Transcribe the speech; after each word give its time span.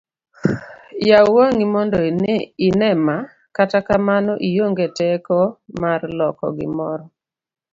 yaw 1.09 1.27
wang'i 1.35 1.65
mondo 1.73 1.97
ine 2.67 2.89
ma, 3.05 3.17
kata 3.55 3.77
kamano 3.87 4.33
ionge 4.49 4.87
teko 4.97 5.37
marlokogimoro 5.81 7.05